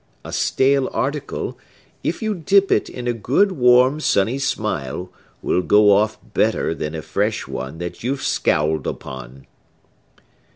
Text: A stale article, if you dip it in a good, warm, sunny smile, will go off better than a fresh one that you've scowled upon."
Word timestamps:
A 0.25 0.33
stale 0.33 0.89
article, 0.93 1.59
if 2.03 2.23
you 2.23 2.33
dip 2.33 2.71
it 2.71 2.89
in 2.89 3.07
a 3.07 3.13
good, 3.13 3.51
warm, 3.51 3.99
sunny 3.99 4.39
smile, 4.39 5.11
will 5.43 5.61
go 5.61 5.91
off 5.91 6.17
better 6.33 6.73
than 6.73 6.95
a 6.95 7.03
fresh 7.03 7.47
one 7.47 7.77
that 7.77 8.03
you've 8.03 8.23
scowled 8.23 8.87
upon." 8.87 9.45